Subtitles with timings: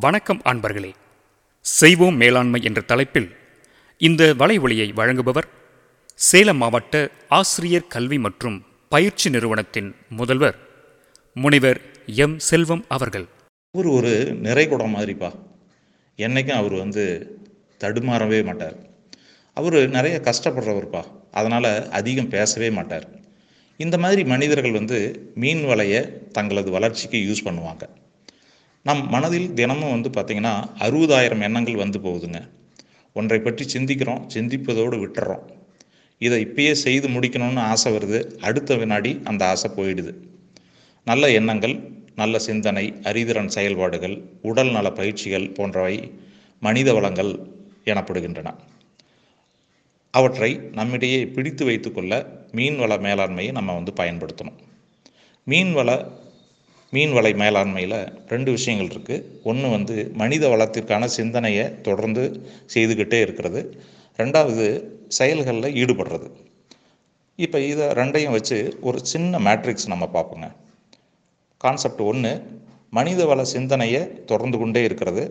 [0.00, 0.92] வணக்கம் அன்பர்களே.
[1.60, 3.36] செய்வோம் மேலாண்மை என்ற தலைப்பில்
[3.98, 5.48] இந்த வலைவொலியை வழங்குபவர்
[6.14, 10.58] சேலம் மாவட்ட ஆசிரியர் கல்வி மற்றும் பயிற்சி நிறுவனத்தின் முதல்வர்
[11.34, 12.38] முனைவர் எம்.
[12.38, 13.26] செல்வம் அவர்கள்.
[13.70, 15.32] அவர் ஒரு நிறைகுடம் மாதிரிப்பா.
[16.16, 17.36] என்னைக்கும் அவர் வந்து
[17.80, 18.76] தடுமாறவே மாட்டார்.
[19.54, 21.04] அவர் நிறைய கஷ்டப்படுறவர்ப்பா.
[21.30, 23.08] அதனால் அதிகம் பேசவே மாட்டார்.
[23.76, 28.01] இந்த மாதிரி மனிதர்கள் வந்து மீன் வலையை தங்களது வளர்ச்சிக்கு யூஸ் பண்ணுவாங்க.
[28.82, 32.48] நம் மனதில் தினமும் வந்து பார்த்திங்கன்னா அறுபதாயிரம் எண்ணங்கள் வந்து போகுதுங்க.
[33.12, 35.44] ஒன்றை பற்றி சிந்திக்கிறோம் சிந்திப்பதோடு விட்டுறோம்.
[36.18, 38.18] இதை இப்பயே செய்து முடிக்கணும்னு ஆசை வருது.
[38.40, 40.12] அடுத்த வினாடி அந்த ஆசை போயிடுது.
[41.04, 41.76] நல்ல எண்ணங்கள்
[42.14, 46.12] நல்ல சிந்தனை அறிதிறன் செயல்பாடுகள் உடல் நல பயிற்சிகள் போன்றவை
[46.60, 47.32] மனித வளங்கள்
[47.84, 48.48] எனப்படுகின்றன.
[50.14, 52.12] அவற்றை நம்மிடையே பிடித்து வைத்துக்கொள்ள
[52.52, 54.58] மீன்வள மேலாண்மையை நம்ம வந்து பயன்படுத்தணும்.
[55.46, 55.90] மீன்வள
[56.94, 62.22] மீன் வலை மேலாண்மையில் ரெண்டு விஷயங்கள் இருக்குது ஒன்று வந்து மனித வளத்திற்கான சிந்தனையை தொடர்ந்து
[62.74, 63.60] செய்துக்கிட்டே இருக்கிறது.
[64.16, 64.64] ரெண்டாவது
[65.18, 66.28] செயல்களில் ஈடுபடுறது.
[67.38, 70.48] இப்போ இதை ரெண்டையும் வச்சு ஒரு சின்ன மேட்ரிக்ஸ் நம்ம பார்ப்போங்க.
[71.64, 72.32] கான்செப்ட் ஒன்று
[72.90, 75.24] மனித வள சிந்தனையை தொடர்ந்து கொண்டே இருக்கிறது.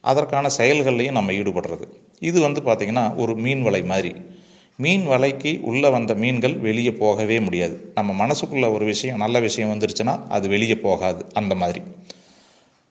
[0.00, 1.86] அதற்கான செயல்கள்லையும் நம்ம ஈடுபடுறது.
[2.18, 4.14] இது வந்து பார்த்திங்கன்னா ஒரு மீன் வலை மாதிரி.
[4.78, 7.92] மீன் வலைக்கு உள்ளே வந்த மீன்கள் வெளியே போகவே முடியாது.
[7.94, 11.80] நம்ம மனசுக்குள்ள ஒரு விஷயம் நல்ல விஷயம் வந்துருச்சுன்னா அது வெளியே போகாது அந்த மாதிரி.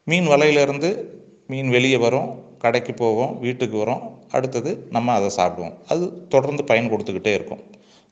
[0.04, 0.90] மீன் வலையிலேருந்து
[1.48, 5.76] மீன் வெளியே வரும் கடைக்கு போவோம் வீட்டுக்கு வரும் அடுத்தது நம்ம அதை சாப்பிடுவோம்.
[5.88, 7.64] அது தொடர்ந்து பயன் கொடுத்துக்கிட்டே இருக்கும்.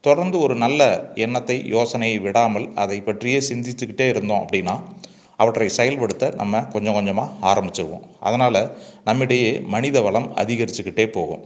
[0.01, 4.83] தொடர்ந்து ஒரு நல்ல எண்ணத்தை யோசனையை விடாமல் அதை பற்றியே சிந்தித்துக்கிட்டே இருந்தோம் அப்படின்னா
[5.35, 8.03] அவற்றை செயல்படுத்த நம்ம கொஞ்சம் கொஞ்சமாக ஆரம்பிச்சிருவோம்.
[8.19, 11.45] அதனால் நம்மிடையே மனித வளம் அதிகரிச்சுக்கிட்டே போகும்.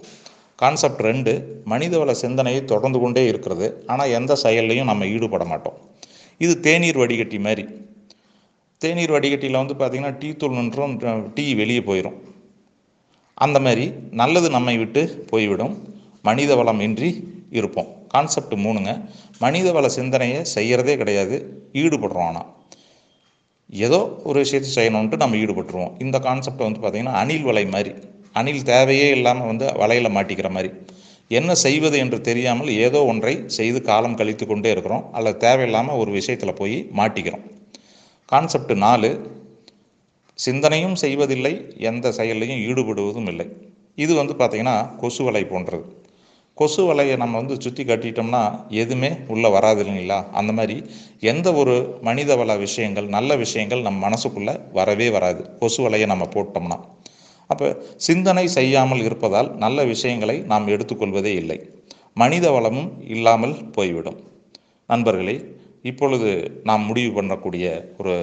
[0.62, 1.32] கான்செப்ட் ரெண்டு
[1.72, 3.68] மனிதவள சிந்தனையை தொடர்ந்து கொண்டே இருக்கிறது.
[3.92, 5.78] ஆனால் எந்த செயல்லையும் நம்ம ஈடுபட மாட்டோம்.
[6.46, 7.66] இது தேநீர் வடிகட்டி மாதிரி
[8.82, 10.96] தேநீர் வடிகட்டியில் வந்து பார்த்திங்கன்னா டீ தூள் நின்றும்
[11.36, 12.18] டீ வெளியே போயிடும்
[13.46, 13.86] அந்த மாதிரி
[14.22, 15.74] நல்லது நம்மை விட்டு போய்விடும்.
[16.28, 17.10] மனித வளம் இன்றி
[17.58, 17.90] இருப்போம்.
[18.14, 18.92] கான்செப்ட் மூணுங்க.
[19.46, 21.36] மனித வள சிந்தனையை செய்கிறதே கிடையாது
[21.82, 22.48] ஈடுபடுறோம் ஆனால்
[23.86, 25.94] ஏதோ ஒரு விஷயத்தை செய்யணுன்ட்டு நம்ம ஈடுபட்டுருவோம்.
[26.06, 27.94] இந்த கான்செப்ட் வந்து பார்த்திங்கன்னா அணில் வலை மாதிரி
[28.40, 30.72] அணில் தேவையே இல்லாமல் வந்து வலையில் மாட்டிக்கிற மாதிரி.
[31.40, 35.06] என்ன செய்வது என்று தெரியாமல் ஏதோ ஒன்றை செய்து காலம் கழித்து கொண்டே இருக்கிறோம்.
[35.18, 37.46] அல்லது தேவையில்லாமல் ஒரு விஷயத்தில் போய் மாட்டிக்கிறோம்.
[38.30, 39.10] கான்செப்ட் நாலு
[40.40, 41.52] சிந்தனையும் செய்வதில்லை
[41.90, 43.46] எந்த செயலையும் ஈடுபடுவதும் இல்லை.
[44.04, 45.86] இது வந்து பார்த்திங்கன்னா கொசு வலை போன்றது.
[46.58, 48.42] கொசு வலையை நம்ம வந்து சுற்றி கட்டிட்டோம்னா
[48.82, 50.20] எதுவுமே உள்ளே வராது இல்லைங்களா?
[50.40, 50.76] அந்த மாதிரி
[51.32, 51.76] எந்த ஒரு
[52.08, 55.42] மனித வள விஷயங்கள் நல்ல விஷயங்கள் நம்ம மனசுக்குள்ளே வரவே வராது.
[55.62, 56.78] கொசு வலையை நம்ம போட்டோம்னா.
[57.52, 57.68] அப்போ
[58.08, 61.60] சிந்தனை செய்யாமல் இருப்பதால் நல்ல விஷயங்களை நாம் எடுத்துக்கொள்வதே இல்லை.
[62.22, 64.20] மனித வளமும் இல்லாமல் போய்விடும்.
[64.90, 65.36] நண்பர்களே
[65.90, 66.30] இப்பொழுது
[66.64, 67.66] நாம் முடிவு பண்ணக்கூடிய
[68.00, 68.16] ஒரு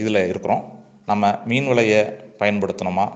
[0.00, 0.64] இதில் இருக்கிறோம்.
[1.10, 2.02] நம்ம மீன் வலையை
[2.42, 3.06] பயன்படுத்தணுமா?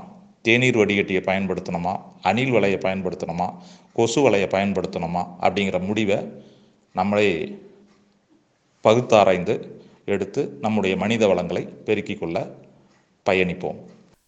[0.47, 1.95] தேநீர் வடிகட்டியை பயன்படுத்தணுமா?
[2.29, 3.49] அணில் வலையை பயன்படுத்தணுமா?
[3.97, 5.23] கொசு வலையை பயன்படுத்தணுமா?
[5.45, 6.19] அப்படிங்கிற முடிவை
[6.99, 7.31] நம்மளே
[8.85, 9.55] பகுத்தாராய்ந்து
[10.13, 12.39] எடுத்து நம்முடைய மனித வளங்களை பெருக்கிக் கொள்ள
[13.27, 13.81] பயணிப்போம்.